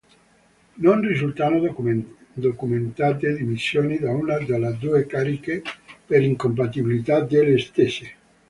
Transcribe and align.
Non 0.77 0.99
risultano 1.01 1.59
documentate 2.33 3.35
dimissioni 3.35 3.99
da 3.99 4.09
una 4.11 4.39
delle 4.39 4.75
due 4.79 5.05
cariche 5.05 5.61
per 6.07 6.23
incompatibilità 6.23 7.19
delle 7.19 7.59
stesse. 7.59 8.11